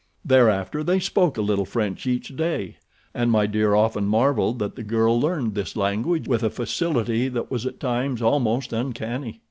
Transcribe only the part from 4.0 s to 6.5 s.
marveled that the girl learned this language with a